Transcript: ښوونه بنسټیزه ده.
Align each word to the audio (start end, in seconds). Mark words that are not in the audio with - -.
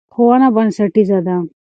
ښوونه 0.13 0.47
بنسټیزه 0.55 1.19
ده. 1.27 1.35